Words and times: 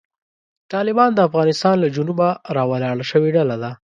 طالبان 0.73 1.11
د 1.13 1.19
افغانستان 1.27 1.75
له 1.83 1.87
جنوبه 1.95 2.29
راولاړه 2.57 3.05
شوې 3.11 3.29
ډله 3.37 3.55
ده. 3.63 3.71